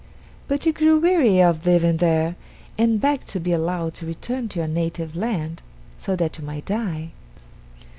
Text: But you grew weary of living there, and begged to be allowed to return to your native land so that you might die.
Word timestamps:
But 0.47 0.65
you 0.65 0.73
grew 0.73 0.99
weary 0.99 1.43
of 1.43 1.63
living 1.67 1.97
there, 1.97 2.35
and 2.75 2.99
begged 2.99 3.27
to 3.27 3.39
be 3.39 3.51
allowed 3.53 3.93
to 3.93 4.07
return 4.07 4.49
to 4.49 4.57
your 4.57 4.67
native 4.67 5.15
land 5.15 5.61
so 5.99 6.15
that 6.15 6.39
you 6.39 6.43
might 6.43 6.65
die. 6.65 7.11